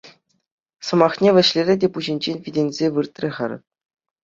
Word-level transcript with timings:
Сӑмахне 0.87 1.29
вӗҫлерӗ 1.35 1.73
те 1.85 1.91
пуҫӗнчен 1.99 2.37
витӗнсе 2.49 2.87
выртрӗ 2.99 3.29
хӗр. 3.39 3.51